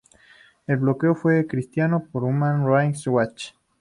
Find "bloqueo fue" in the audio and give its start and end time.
0.77-1.45